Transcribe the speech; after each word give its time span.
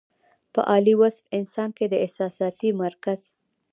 پۀ 0.53 0.59
عالي 0.71 0.93
وصف 1.01 1.25
انسان 1.39 1.69
کې 1.77 1.85
د 1.89 1.93
احساساتي 2.05 2.69
مرکز 2.81 3.21